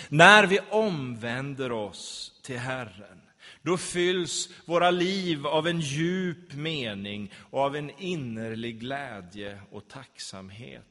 när 0.10 0.48
vi 0.48 0.60
omvänder 0.70 1.72
oss 1.72 2.32
till 2.44 2.60
Herren, 2.60 3.22
då 3.62 3.78
fylls 3.78 4.50
våra 4.66 4.92
liv 4.92 5.48
av 5.48 5.68
en 5.68 5.80
djup 5.80 6.54
mening 6.54 7.32
och 7.52 7.60
av 7.60 7.76
en 7.76 7.92
innerlig 8.00 8.80
glädje 8.80 9.62
och 9.72 9.88
tacksamhet. 9.88 10.84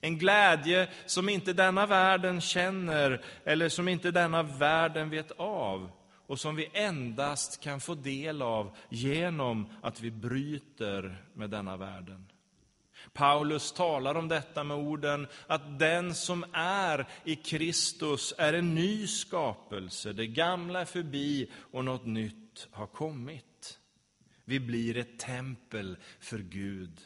En 0.00 0.18
glädje 0.18 0.88
som 1.06 1.28
inte 1.28 1.52
denna 1.52 1.86
världen 1.86 2.40
känner 2.40 3.24
eller 3.44 3.68
som 3.68 3.88
inte 3.88 4.10
denna 4.10 4.42
världen 4.42 5.10
vet 5.10 5.30
av 5.30 5.90
och 6.26 6.40
som 6.40 6.56
vi 6.56 6.70
endast 6.72 7.60
kan 7.60 7.80
få 7.80 7.94
del 7.94 8.42
av 8.42 8.76
genom 8.88 9.72
att 9.82 10.00
vi 10.00 10.10
bryter 10.10 11.24
med 11.34 11.50
denna 11.50 11.76
världen. 11.76 12.26
Paulus 13.12 13.72
talar 13.72 14.14
om 14.14 14.28
detta 14.28 14.64
med 14.64 14.76
orden 14.76 15.26
att 15.46 15.78
den 15.78 16.14
som 16.14 16.44
är 16.52 17.06
i 17.24 17.36
Kristus 17.36 18.34
är 18.38 18.52
en 18.52 18.74
ny 18.74 19.06
skapelse. 19.06 20.12
Det 20.12 20.26
gamla 20.26 20.80
är 20.80 20.84
förbi 20.84 21.50
och 21.72 21.84
något 21.84 22.06
nytt 22.06 22.68
har 22.70 22.86
kommit. 22.86 23.78
Vi 24.44 24.60
blir 24.60 24.96
ett 24.96 25.18
tempel 25.18 25.96
för 26.20 26.38
Gud. 26.38 27.00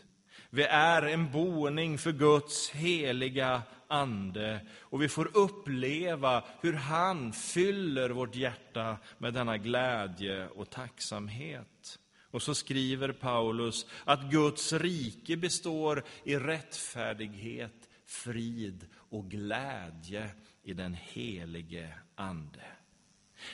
Vi 0.50 0.62
är 0.64 1.02
en 1.02 1.32
boning 1.32 1.98
för 1.98 2.12
Guds 2.12 2.70
heliga 2.70 3.62
Ande 3.88 4.60
och 4.78 5.02
vi 5.02 5.08
får 5.08 5.36
uppleva 5.36 6.44
hur 6.60 6.72
han 6.72 7.32
fyller 7.32 8.10
vårt 8.10 8.34
hjärta 8.34 8.96
med 9.18 9.34
denna 9.34 9.58
glädje 9.58 10.48
och 10.48 10.70
tacksamhet. 10.70 11.98
Och 12.34 12.42
så 12.42 12.54
skriver 12.54 13.12
Paulus 13.12 13.86
att 14.04 14.30
Guds 14.30 14.72
rike 14.72 15.36
består 15.36 16.04
i 16.24 16.36
rättfärdighet, 16.36 17.88
frid 18.06 18.86
och 18.96 19.30
glädje 19.30 20.30
i 20.62 20.72
den 20.72 20.96
helige 21.00 21.88
Ande. 22.14 22.62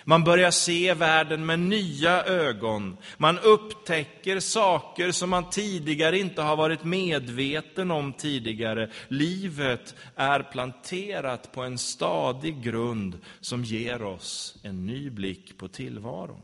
Man 0.05 0.25
börjar 0.25 0.51
se 0.51 0.95
världen 0.95 1.47
med 1.47 1.59
nya 1.59 2.25
ögon. 2.25 2.97
Man 3.17 3.39
upptäcker 3.39 4.41
saker 4.41 5.13
som 5.13 5.31
man 5.31 5.51
tidigare 5.51 6.19
inte 6.19 6.43
har 6.43 6.57
varit 6.57 6.85
medveten 6.85 7.91
om 7.91 8.13
tidigare. 8.13 8.91
Livet 9.09 9.95
är 10.17 10.43
planterat 10.43 11.53
på 11.53 11.63
en 11.63 11.79
stadig 11.79 12.63
grund 12.63 13.19
som 13.41 13.65
ger 13.65 14.03
oss 14.03 14.59
en 14.63 14.87
ny 14.87 15.11
blick 15.11 15.59
på 15.59 15.69
tillvaron. 15.69 16.43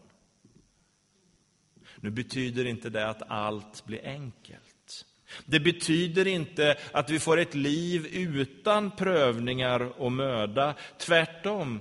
Nu 2.00 2.10
betyder 2.10 2.64
inte 2.64 2.90
det 2.90 3.08
att 3.08 3.22
allt 3.30 3.84
blir 3.86 4.06
enkelt. 4.06 4.62
Det 5.46 5.60
betyder 5.60 6.26
inte 6.26 6.76
att 6.92 7.10
vi 7.10 7.18
får 7.18 7.38
ett 7.38 7.54
liv 7.54 8.06
utan 8.06 8.90
prövningar 8.90 10.00
och 10.00 10.12
möda. 10.12 10.74
Tvärtom. 10.98 11.80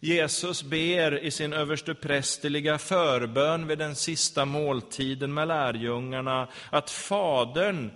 Jesus 0.00 0.62
ber 0.62 1.18
i 1.18 1.30
sin 1.30 1.52
översteprästerliga 1.52 2.78
förbön 2.78 3.66
vid 3.66 3.78
den 3.78 3.96
sista 3.96 4.44
måltiden 4.44 5.34
med 5.34 5.48
lärjungarna 5.48 6.48
att 6.70 6.90
Fadern 6.90 7.90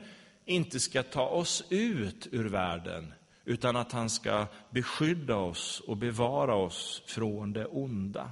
inte 0.45 0.81
ska 0.81 1.03
ta 1.03 1.27
oss 1.27 1.65
ut 1.71 2.29
ur 2.33 2.49
världen, 2.49 3.15
utan 3.45 3.77
att 3.77 3.93
han 3.93 4.11
ska 4.11 4.47
beskydda 4.71 5.37
oss 5.37 5.81
och 5.87 5.97
bevara 5.97 6.55
oss 6.55 7.03
från 7.07 7.53
det 7.53 7.67
onda. 7.67 8.31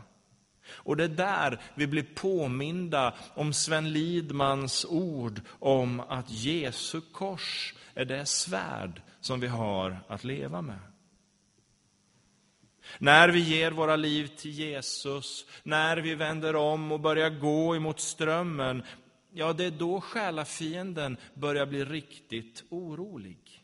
Och 0.74 0.96
det 0.96 1.04
är 1.04 1.08
där 1.08 1.60
vi 1.74 1.86
blir 1.86 2.06
påminda 2.14 3.14
om 3.34 3.52
Sven 3.52 3.92
Lidmans 3.92 4.86
ord 4.88 5.40
om 5.48 6.00
att 6.00 6.30
Jesu 6.30 7.00
kors 7.12 7.74
är 7.94 8.04
det 8.04 8.26
svärd 8.26 9.02
som 9.20 9.40
vi 9.40 9.46
har 9.46 10.04
att 10.08 10.24
leva 10.24 10.62
med. 10.62 10.78
När 12.98 13.28
vi 13.28 13.40
ger 13.40 13.70
våra 13.70 13.96
liv 13.96 14.26
till 14.26 14.50
Jesus, 14.50 15.46
när 15.62 15.96
vi 15.96 16.14
vänder 16.14 16.56
om 16.56 16.92
och 16.92 17.00
börjar 17.00 17.30
gå 17.30 17.76
emot 17.76 18.00
strömmen, 18.00 18.82
ja, 19.32 19.52
det 19.52 19.64
är 19.64 19.70
då 19.70 20.00
själafienden 20.00 21.16
börjar 21.34 21.66
bli 21.66 21.84
riktigt 21.84 22.64
orolig. 22.68 23.61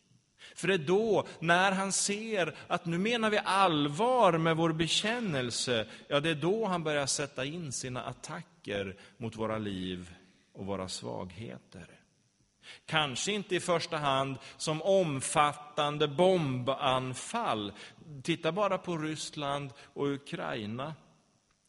För 0.59 0.69
det 0.69 0.75
är 0.75 0.79
då, 0.79 1.27
när 1.41 1.73
han 1.73 1.93
ser 1.93 2.55
att 2.67 2.87
nu 2.87 2.99
menar 2.99 3.31
vi 3.31 3.39
allvar 3.45 4.39
med 4.39 4.57
vår 4.57 4.73
bekännelse, 4.73 5.87
ja, 6.09 6.21
det 6.21 6.31
är 6.31 6.35
då 6.35 6.67
han 6.67 6.85
börjar 6.85 7.07
sätta 7.07 7.45
in 7.45 7.73
sina 7.73 8.03
attacker 8.03 8.97
mot 9.17 9.37
våra 9.37 9.59
liv 9.59 10.15
och 10.53 10.67
våra 10.67 10.89
svagheter. 10.89 11.87
Kanske 12.87 13.33
inte 13.33 13.57
i 13.57 13.61
första 13.61 13.97
hand 13.97 14.37
som 14.57 14.83
omfattande 14.83 16.09
bombanfall. 16.09 17.73
Titta 18.23 18.53
bara 18.53 18.79
på 18.79 18.97
Ryssland 18.97 19.71
och 19.83 20.07
Ukraina. 20.07 20.95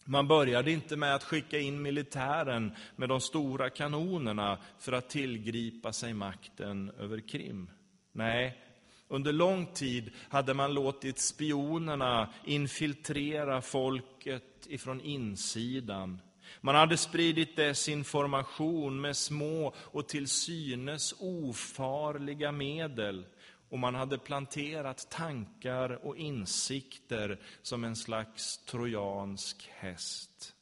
Man 0.06 0.28
började 0.28 0.72
inte 0.72 0.96
med 0.96 1.16
att 1.16 1.24
skicka 1.24 1.60
in 1.60 1.82
militären 1.82 2.76
med 2.96 3.10
de 3.10 3.22
stora 3.22 3.70
kanonerna 3.70 4.58
för 4.80 4.92
att 4.92 5.10
tillgripa 5.10 5.94
sig 5.94 6.14
makten 6.14 6.92
över 7.00 7.20
Krim. 7.20 7.70
Nej, 8.12 8.69
under 9.10 9.34
lång 9.34 9.66
tid 9.66 10.12
hade 10.30 10.54
man 10.54 10.74
låtit 10.74 11.20
spionerna 11.20 12.34
infiltrera 12.46 13.62
folket 13.62 14.68
ifrån 14.68 15.02
insidan. 15.02 16.20
Man 16.62 16.76
hade 16.76 16.98
spridit 16.98 17.56
desinformation 17.56 19.02
med 19.02 19.18
små 19.18 19.74
och 19.78 20.08
till 20.08 20.28
synes 20.28 21.16
ofarliga 21.20 22.52
medel. 22.52 23.26
Och 23.70 23.80
man 23.80 23.96
hade 23.96 24.18
planterat 24.18 25.10
tankar 25.10 26.06
och 26.06 26.18
insikter 26.18 27.40
som 27.62 27.84
en 27.84 27.96
slags 27.96 28.58
trojansk 28.58 29.70
häst. 29.72 30.56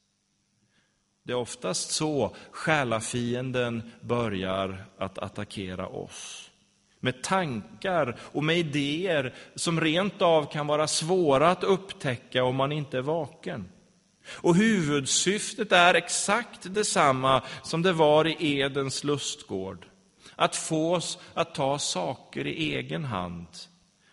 Det 1.24 1.34
är 1.34 1.38
oftast 1.38 1.92
så 1.92 2.36
själafienden 2.52 3.92
börjar 4.02 4.86
att 4.98 5.18
attackera 5.18 5.88
oss. 5.88 6.47
Med 7.00 7.24
tankar 7.24 8.16
och 8.22 8.44
med 8.44 8.58
idéer 8.58 9.34
som 9.56 9.82
rent 9.82 10.22
av 10.22 10.52
kan 10.52 10.68
vara 10.68 10.88
svåra 10.88 11.50
att 11.52 11.64
upptäcka 11.64 12.44
om 12.44 12.56
man 12.56 12.72
inte 12.72 12.98
är 12.98 13.02
vaken. 13.02 13.70
Och 14.30 14.56
huvudsyftet 14.56 15.72
är 15.72 15.94
exakt 15.94 16.74
detsamma 16.74 17.44
som 17.64 17.82
det 17.82 17.94
var 17.94 18.28
i 18.28 18.60
Edens 18.60 19.04
lustgård. 19.04 19.86
Att 20.36 20.56
få 20.56 20.96
oss 20.96 21.20
att 21.34 21.56
ta 21.56 21.80
saker 21.80 22.48
i 22.48 22.76
egen 22.76 23.06
hand. 23.06 23.48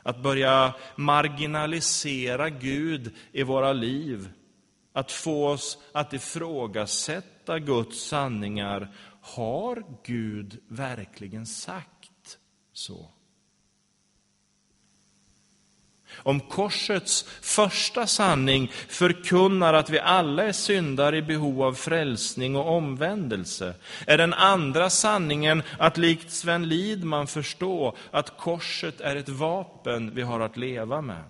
Att 0.02 0.22
börja 0.22 0.74
marginalisera 0.96 2.50
Gud 2.50 3.14
i 3.32 3.42
våra 3.42 3.72
liv. 3.72 4.28
Att 4.92 5.12
få 5.12 5.48
oss 5.48 5.78
att 5.92 6.12
ifrågasätta 6.12 7.58
Guds 7.58 8.08
sanningar. 8.08 8.94
Har 9.20 9.84
Gud 10.04 10.58
verkligen 10.68 11.46
sagt 11.46 11.93
så? 12.74 13.10
Om 16.16 16.40
korsets 16.40 17.22
första 17.40 18.06
sanning 18.06 18.72
förkunnar 18.88 19.74
att 19.74 19.90
vi 19.90 19.98
alla 19.98 20.44
är 20.44 20.52
syndare 20.52 21.16
i 21.16 21.22
behov 21.22 21.62
av 21.62 21.74
frälsning 21.74 22.56
och 22.56 22.76
omvändelse, 22.76 23.74
är 24.06 24.18
den 24.18 24.34
andra 24.34 24.90
sanningen 24.90 25.62
att 25.78 25.96
likt 25.96 26.30
Sven 26.30 26.68
Lidman 26.68 27.26
förstå 27.26 27.96
att 28.10 28.38
korset 28.38 29.00
är 29.00 29.16
ett 29.16 29.28
vapen 29.28 30.14
vi 30.14 30.22
har 30.22 30.40
att 30.40 30.56
leva 30.56 31.00
med. 31.00 31.24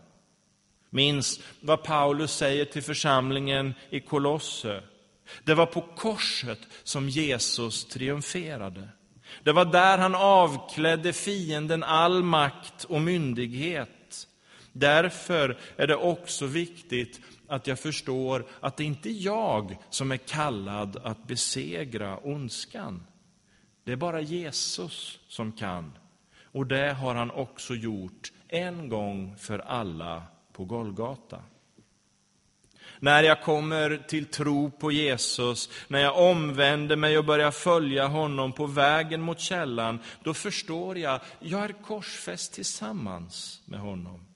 Minns 0.90 1.40
vad 1.60 1.82
Paulus 1.82 2.32
säger 2.36 2.64
till 2.64 2.82
församlingen 2.82 3.74
i 3.90 4.00
Kolosse. 4.00 4.82
Det 5.44 5.54
var 5.54 5.66
på 5.66 5.80
korset 5.80 6.60
som 6.82 7.08
Jesus 7.08 7.84
triumferade. 7.84 8.88
Det 9.44 9.52
var 9.52 9.64
där 9.64 9.98
han 9.98 10.14
avklädde 10.14 11.12
fienden 11.12 11.82
all 11.82 12.22
makt 12.22 12.84
och 12.84 13.00
myndighet. 13.00 14.26
Därför 14.72 15.58
är 15.76 15.86
det 15.86 15.96
också 15.96 16.46
viktigt 16.46 17.20
att 17.48 17.66
jag 17.66 17.78
förstår 17.78 18.46
att 18.60 18.76
det 18.76 18.84
inte 18.84 19.08
är 19.08 19.24
jag 19.24 19.76
som 19.90 20.12
är 20.12 20.16
kallad 20.16 20.96
att 21.04 21.26
besegra 21.26 22.18
ondskan. 22.18 23.06
Det 23.84 23.92
är 23.92 23.96
bara 23.96 24.20
Jesus 24.20 25.18
som 25.28 25.52
kan. 25.52 25.98
Och 26.42 26.66
det 26.66 26.92
har 26.92 27.14
han 27.14 27.30
också 27.30 27.74
gjort 27.74 28.32
en 28.48 28.88
gång 28.88 29.36
för 29.36 29.58
alla 29.58 30.22
på 30.52 30.64
Golgata. 30.64 31.42
När 33.04 33.22
jag 33.22 33.42
kommer 33.42 33.96
till 33.96 34.26
tro 34.26 34.70
på 34.70 34.92
Jesus, 34.92 35.70
när 35.88 35.98
jag 35.98 36.18
omvänder 36.18 36.96
mig 36.96 37.18
och 37.18 37.24
börjar 37.24 37.50
följa 37.50 38.06
honom 38.06 38.52
på 38.52 38.66
vägen 38.66 39.20
mot 39.20 39.40
källan, 39.40 39.98
då 40.22 40.34
förstår 40.34 40.98
jag, 40.98 41.20
jag 41.40 41.64
är 41.64 41.82
korsfäst 41.82 42.52
tillsammans 42.52 43.62
med 43.64 43.80
honom. 43.80 44.26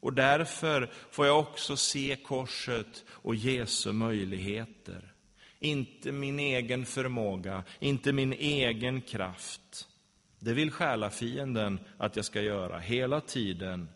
Och 0.00 0.12
därför 0.12 0.90
får 1.10 1.26
jag 1.26 1.38
också 1.38 1.76
se 1.76 2.16
korset 2.26 3.04
och 3.10 3.34
Jesu 3.34 3.92
möjligheter. 3.92 5.12
Inte 5.58 6.12
min 6.12 6.38
egen 6.38 6.86
förmåga, 6.86 7.64
inte 7.78 8.12
min 8.12 8.32
egen 8.32 9.00
kraft. 9.00 9.88
Det 10.38 10.52
vill 10.52 10.70
själafienden 10.70 11.80
att 11.98 12.16
jag 12.16 12.24
ska 12.24 12.40
göra 12.40 12.78
hela 12.78 13.20
tiden. 13.20 13.88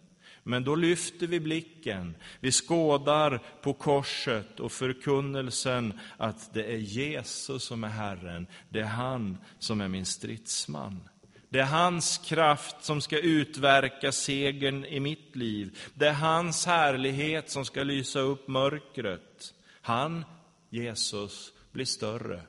Men 0.43 0.65
då 0.65 0.75
lyfter 0.75 1.27
vi 1.27 1.41
blicken, 1.41 2.15
vi 2.41 2.53
skådar 2.53 3.43
på 3.63 3.73
korset 3.73 4.61
och 4.61 4.73
förkunnelsen 4.73 6.01
att 6.17 6.55
det 6.55 6.65
är 6.65 6.79
Jesus 6.79 7.65
som 7.65 7.85
är 7.85 7.89
Herren, 7.89 8.47
det 8.69 8.81
är 8.81 8.85
han 8.85 9.39
som 9.59 9.81
är 9.81 9.89
min 9.89 10.07
stridsman. 10.07 11.09
Det 11.49 11.61
är 11.61 11.65
hans 11.65 12.19
kraft 12.19 12.85
som 12.85 13.01
ska 13.01 13.19
utverka 13.19 14.13
segern 14.13 14.85
i 14.85 15.01
mitt 15.01 15.37
liv. 15.37 15.79
Det 15.95 16.09
är 16.09 16.13
hans 16.13 16.67
härlighet 16.67 17.51
som 17.51 17.65
ska 17.65 17.83
lysa 17.83 18.21
upp 18.21 18.49
mörkret. 18.49 19.55
Han, 19.83 20.25
Jesus, 20.71 21.53
blir 21.73 21.85
större 21.85 22.43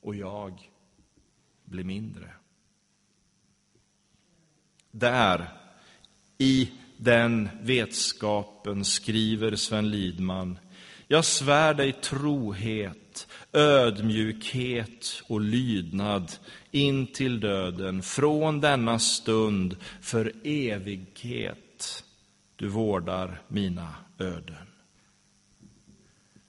och 0.00 0.14
jag 0.14 0.70
blir 1.64 1.84
mindre. 1.84 2.30
Där, 4.90 5.48
i 6.38 6.72
den 6.96 7.48
vetskapen, 7.62 8.84
skriver 8.84 9.56
Sven 9.56 9.90
Lidman, 9.90 10.58
jag 11.08 11.24
svär 11.24 11.74
dig 11.74 11.92
trohet, 11.92 13.28
ödmjukhet 13.52 15.22
och 15.28 15.40
lydnad 15.40 16.32
in 16.70 17.06
till 17.06 17.40
döden, 17.40 18.02
från 18.02 18.60
denna 18.60 18.98
stund 18.98 19.76
för 20.00 20.32
evighet. 20.44 22.04
Du 22.56 22.68
vårdar 22.68 23.40
mina 23.48 23.94
öden. 24.18 24.66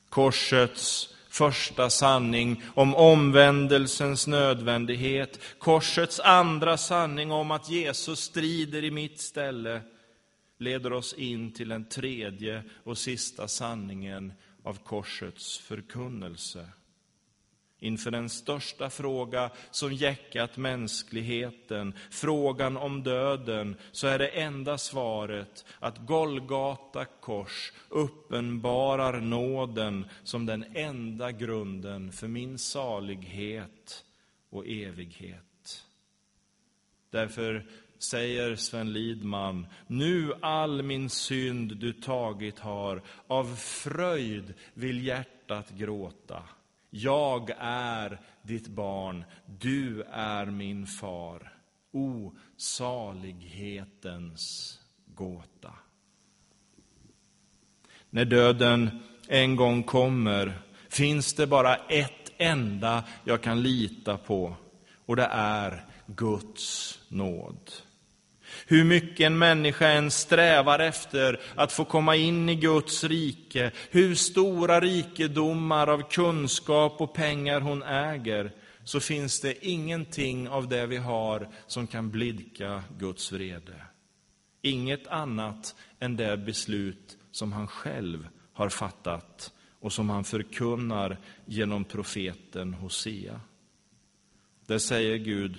Korsets 0.10 1.14
första 1.30 1.90
sanning 1.90 2.64
om 2.76 2.96
omvändelsens 2.96 4.28
nödvändighet, 4.28 5.40
korsets 5.60 6.20
andra 6.20 6.78
sanning 6.78 7.32
om 7.32 7.52
att 7.52 7.70
Jesus 7.70 8.20
strider 8.20 8.84
i 8.84 8.92
mitt 8.92 9.22
ställe, 9.22 9.82
leder 10.58 10.94
oss 10.94 11.14
in 11.14 11.52
till 11.52 11.70
den 11.70 11.86
tredje 11.86 12.64
och 12.84 12.98
sista 12.98 13.48
sanningen 13.48 14.34
av 14.64 14.78
korsets 14.84 15.58
förkunnelse 15.58 16.70
inför 17.80 18.12
den 18.12 18.30
största 18.30 18.90
fråga 18.90 19.52
som 19.72 19.94
jäckat 19.94 20.58
mänskligheten, 20.58 21.94
frågan 22.10 22.78
om 22.78 23.04
döden, 23.04 23.76
så 23.92 24.08
är 24.08 24.20
det 24.20 24.28
enda 24.28 24.78
svaret 24.78 25.66
att 25.80 25.98
Golgata 25.98 27.06
kors 27.06 27.74
uppenbarar 27.90 29.22
nåden 29.22 30.06
som 30.24 30.46
den 30.46 30.66
enda 30.74 31.32
grunden 31.32 32.12
för 32.12 32.28
min 32.28 32.58
salighet 32.58 34.06
och 34.50 34.68
evighet. 34.68 35.86
Därför 37.10 37.66
säger 38.00 38.56
Sven 38.56 38.94
Lidman, 38.94 39.68
nu 39.88 40.34
all 40.42 40.84
min 40.84 41.10
synd 41.10 41.78
du 41.78 41.94
tagit 41.94 42.60
har, 42.60 43.02
av 43.28 43.56
fröjd 43.56 44.54
vill 44.74 45.06
hjärtat 45.06 45.70
gråta. 45.70 46.44
Jag 46.90 47.52
är 47.60 48.20
ditt 48.42 48.68
barn, 48.68 49.24
du 49.60 50.04
är 50.12 50.46
min 50.46 50.88
far. 50.88 51.54
O 51.92 52.36
salighetens 52.58 53.94
gåta. 55.06 55.74
När 58.10 58.26
döden 58.26 58.90
en 59.28 59.56
gång 59.56 59.84
kommer 59.84 60.62
finns 60.90 61.34
det 61.34 61.48
bara 61.48 61.76
ett 61.76 62.32
enda 62.38 63.04
jag 63.24 63.42
kan 63.42 63.62
lita 63.62 64.18
på, 64.18 64.56
och 65.06 65.16
det 65.16 65.28
är 65.32 65.86
Guds 66.06 67.00
nåd. 67.08 67.72
Hur 68.66 68.84
mycket 68.84 69.26
en 69.26 69.38
människa 69.38 69.88
än 69.88 70.12
strävar 70.12 70.80
efter 70.80 71.40
att 71.56 71.72
få 71.72 71.86
komma 71.86 72.16
in 72.16 72.50
i 72.50 72.56
Guds 72.56 73.04
rike, 73.04 73.72
hur 73.90 74.16
stora 74.16 74.80
rikedomar 74.80 75.88
av 75.88 76.10
kunskap 76.10 77.02
och 77.02 77.14
pengar 77.14 77.62
hon 77.62 77.84
äger, 77.84 78.52
så 78.84 79.00
finns 79.00 79.42
det 79.42 79.68
ingenting 79.68 80.50
av 80.50 80.68
det 80.68 80.86
vi 80.86 80.98
har 80.98 81.48
som 81.68 81.88
kan 81.88 82.12
blidka 82.12 82.84
Guds 83.00 83.32
vrede. 83.32 83.82
Inget 84.62 85.08
annat 85.08 85.76
än 86.00 86.16
det 86.16 86.38
beslut 86.38 87.18
som 87.32 87.54
han 87.54 87.68
själv 87.68 88.28
har 88.54 88.70
fattat 88.70 89.52
och 89.80 89.94
som 89.94 90.10
han 90.10 90.24
förkunnar 90.24 91.18
genom 91.46 91.84
profeten 91.84 92.74
Hosea. 92.74 93.42
Där 94.66 94.78
säger 94.78 95.18
Gud, 95.18 95.56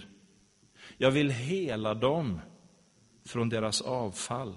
jag 0.97 1.11
vill 1.11 1.31
hela 1.31 1.95
dem 1.95 2.41
från 3.29 3.49
deras 3.49 3.81
avfall. 3.81 4.55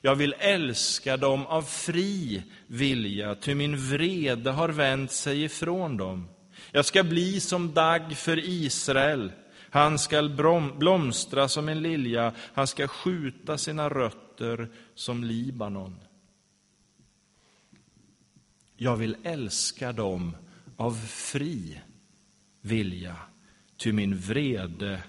Jag 0.00 0.14
vill 0.14 0.34
älska 0.38 1.16
dem 1.16 1.46
av 1.46 1.62
fri 1.62 2.42
vilja, 2.66 3.34
ty 3.34 3.54
min 3.54 3.76
vrede 3.76 4.50
har 4.50 4.68
vänt 4.68 5.12
sig 5.12 5.42
ifrån 5.42 5.96
dem. 5.96 6.28
Jag 6.72 6.84
ska 6.84 7.04
bli 7.04 7.40
som 7.40 7.74
dagg 7.74 8.16
för 8.16 8.48
Israel. 8.48 9.32
Han 9.70 9.98
skall 9.98 10.36
blomstra 10.78 11.48
som 11.48 11.68
en 11.68 11.82
lilja, 11.82 12.32
han 12.54 12.66
ska 12.66 12.88
skjuta 12.88 13.58
sina 13.58 13.88
rötter 13.88 14.68
som 14.94 15.24
Libanon. 15.24 15.96
Jag 18.76 18.96
vill 18.96 19.16
älska 19.22 19.92
dem 19.92 20.36
av 20.76 21.06
fri 21.06 21.80
vilja, 22.60 23.16
ty 23.76 23.92
min 23.92 24.16
vrede 24.16 25.02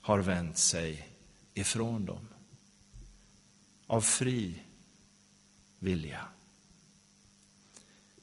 har 0.00 0.18
vänt 0.18 0.58
sig 0.58 1.13
ifrån 1.54 2.06
dem. 2.06 2.28
Av 3.86 4.00
fri 4.00 4.54
vilja. 5.78 6.20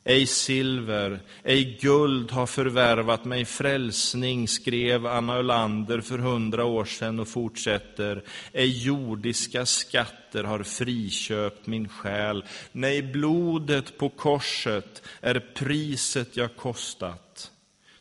Ej 0.04 0.26
silver, 0.26 1.20
ej 1.44 1.78
guld 1.82 2.32
har 2.32 2.46
förvärvat 2.46 3.26
mig 3.26 3.46
frälsning, 3.46 4.48
skrev 4.48 5.06
Anna 5.06 5.36
Ölander 5.36 6.02
för 6.02 6.18
hundra 6.18 6.66
år 6.66 6.86
sedan 6.86 7.20
och 7.20 7.28
fortsätter. 7.28 8.24
Ej 8.54 8.84
jordiska 8.84 9.66
skatter 9.66 10.44
har 10.44 10.64
friköpt 10.64 11.68
min 11.68 11.90
själ. 11.90 12.46
Nej, 12.72 13.04
blodet 13.04 13.98
på 13.98 14.10
korset 14.10 15.02
är 15.22 15.40
priset 15.56 16.38
jag 16.38 16.56
kostat. 16.56 17.52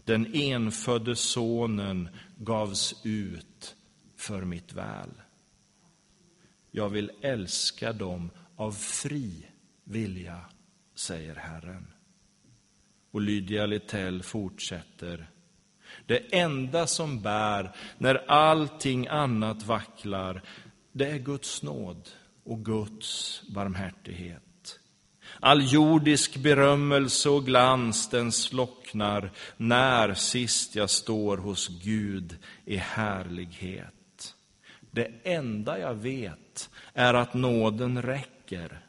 Den 0.04 0.34
enfödde 0.34 1.16
sonen 1.16 2.08
gavs 2.36 2.94
ut 3.04 3.46
för 4.20 4.42
mitt 4.42 4.72
väl. 4.72 5.10
Jag 6.70 6.88
vill 6.88 7.10
älska 7.22 7.92
dem 7.92 8.30
av 8.56 8.72
fri 8.72 9.46
vilja, 9.84 10.40
säger 10.94 11.34
Herren. 11.34 11.86
Och 13.10 13.20
Lydia 13.20 13.66
Littell 13.66 14.22
fortsätter. 14.22 15.30
Det 16.06 16.34
enda 16.34 16.86
som 16.86 17.22
bär 17.22 17.76
när 17.98 18.30
allting 18.30 19.06
annat 19.06 19.62
vacklar, 19.62 20.42
det 20.92 21.10
är 21.10 21.18
Guds 21.18 21.62
nåd 21.62 22.08
och 22.44 22.64
Guds 22.64 23.42
barmhärtighet. 23.54 24.78
All 25.40 25.72
jordisk 25.72 26.36
berömmelse 26.36 27.28
och 27.28 27.46
glans 27.46 28.08
den 28.08 28.32
slocknar 28.32 29.32
när 29.56 30.14
sist 30.14 30.74
jag 30.74 30.90
står 30.90 31.36
hos 31.36 31.68
Gud 31.68 32.38
i 32.64 32.76
härlighet. 32.76 33.99
Det 34.90 35.10
enda 35.22 35.78
jag 35.78 35.94
vet 35.94 36.70
är 36.94 37.14
att 37.14 37.34
nåden 37.34 38.02
räcker, 38.02 38.84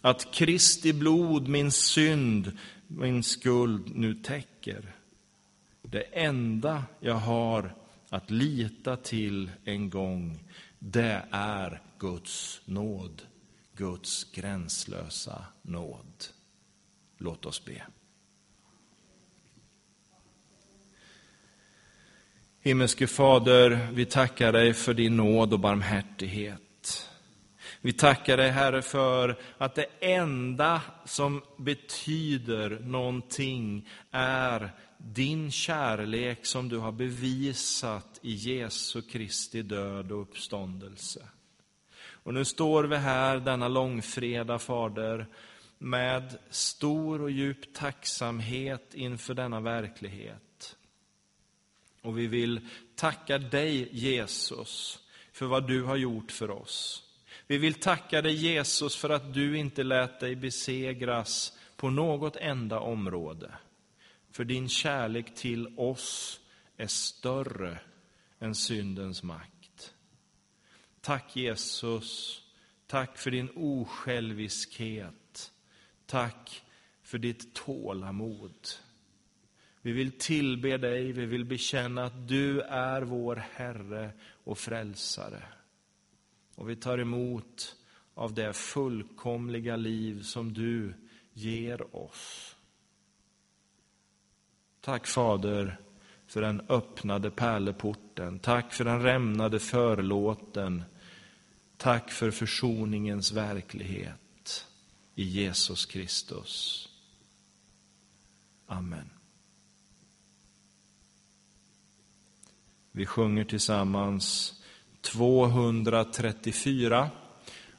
att 0.00 0.34
Kristi 0.34 0.92
blod 0.92 1.48
min 1.48 1.72
synd, 1.72 2.58
min 2.86 3.22
skuld 3.22 3.96
nu 3.96 4.14
täcker. 4.14 4.94
Det 5.82 6.02
enda 6.02 6.84
jag 7.00 7.14
har 7.14 7.74
att 8.08 8.30
lita 8.30 8.96
till 8.96 9.50
en 9.64 9.90
gång, 9.90 10.38
det 10.78 11.22
är 11.30 11.82
Guds 11.98 12.60
nåd. 12.64 13.22
Guds 13.74 14.24
gränslösa 14.32 15.44
nåd. 15.62 16.24
Låt 17.18 17.46
oss 17.46 17.64
be. 17.64 17.86
Himmelske 22.62 23.06
Fader, 23.06 23.88
vi 23.92 24.06
tackar 24.06 24.52
dig 24.52 24.74
för 24.74 24.94
din 24.94 25.16
nåd 25.16 25.52
och 25.52 25.60
barmhärtighet. 25.60 27.10
Vi 27.80 27.92
tackar 27.92 28.36
dig, 28.36 28.50
Herre, 28.50 28.82
för 28.82 29.38
att 29.58 29.74
det 29.74 29.86
enda 30.00 30.82
som 31.04 31.42
betyder 31.56 32.70
någonting 32.80 33.88
är 34.10 34.70
din 34.98 35.50
kärlek 35.50 36.46
som 36.46 36.68
du 36.68 36.78
har 36.78 36.92
bevisat 36.92 38.20
i 38.22 38.32
Jesu 38.32 39.02
Kristi 39.02 39.62
död 39.62 40.12
och 40.12 40.22
uppståndelse. 40.22 41.20
Och 42.02 42.34
nu 42.34 42.44
står 42.44 42.84
vi 42.84 42.96
här 42.96 43.36
denna 43.36 43.68
långfredag, 43.68 44.62
Fader, 44.62 45.26
med 45.78 46.38
stor 46.50 47.22
och 47.22 47.30
djup 47.30 47.74
tacksamhet 47.74 48.94
inför 48.94 49.34
denna 49.34 49.60
verklighet. 49.60 50.76
Och 52.02 52.18
vi 52.18 52.26
vill 52.26 52.68
tacka 52.94 53.38
dig, 53.38 53.88
Jesus, 53.92 54.98
för 55.32 55.46
vad 55.46 55.66
du 55.66 55.82
har 55.82 55.96
gjort 55.96 56.32
för 56.32 56.50
oss. 56.50 57.02
Vi 57.46 57.58
vill 57.58 57.74
tacka 57.74 58.22
dig, 58.22 58.34
Jesus, 58.34 58.96
för 58.96 59.10
att 59.10 59.34
du 59.34 59.58
inte 59.58 59.82
lät 59.82 60.20
dig 60.20 60.36
besegras 60.36 61.58
på 61.76 61.90
något 61.90 62.36
enda 62.36 62.80
område. 62.80 63.54
För 64.30 64.44
din 64.44 64.68
kärlek 64.68 65.34
till 65.34 65.78
oss 65.78 66.40
är 66.76 66.86
större 66.86 67.78
än 68.38 68.54
syndens 68.54 69.22
makt. 69.22 69.94
Tack 71.00 71.36
Jesus, 71.36 72.40
tack 72.86 73.18
för 73.18 73.30
din 73.30 73.50
osjälviskhet. 73.54 75.52
Tack 76.06 76.62
för 77.02 77.18
ditt 77.18 77.54
tålamod. 77.54 78.68
Vi 79.82 79.92
vill 79.92 80.12
tillbe 80.12 80.76
dig, 80.76 81.12
vi 81.12 81.26
vill 81.26 81.44
bekänna 81.44 82.04
att 82.04 82.28
du 82.28 82.60
är 82.60 83.02
vår 83.02 83.36
Herre 83.36 84.12
och 84.44 84.58
Frälsare. 84.58 85.42
Och 86.54 86.70
vi 86.70 86.76
tar 86.76 86.98
emot 86.98 87.76
av 88.14 88.34
det 88.34 88.52
fullkomliga 88.52 89.76
liv 89.76 90.22
som 90.22 90.52
du 90.52 90.94
ger 91.32 91.96
oss. 91.96 92.56
Tack 94.80 95.06
Fader 95.06 95.80
för 96.26 96.40
den 96.40 96.60
öppnade 96.68 97.30
pärleporten. 97.30 98.38
Tack 98.38 98.72
för 98.72 98.84
den 98.84 99.02
rämnade 99.02 99.58
förlåten. 99.58 100.82
Tack 101.76 102.10
för 102.10 102.30
försoningens 102.30 103.32
verklighet 103.32 104.66
i 105.14 105.22
Jesus 105.22 105.86
Kristus. 105.86 106.88
Amen. 108.66 109.19
Vi 113.00 113.06
sjunger 113.06 113.44
tillsammans 113.44 114.54
234 115.00 117.10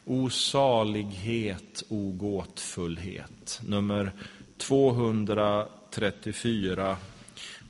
O 0.05 0.29
salighet, 0.29 1.83
o 1.89 2.11
gåtfullhet. 2.11 3.61
Nummer 3.67 4.11
234 4.57 6.97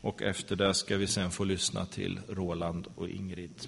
och 0.01 0.21
efter 0.21 0.55
det 0.55 0.73
ska 0.73 0.97
vi 0.97 1.07
sen 1.07 1.31
få 1.31 1.43
lyssna 1.43 1.85
till 1.85 2.19
Roland 2.29 2.87
och 2.95 3.09
Ingrid. 3.09 3.67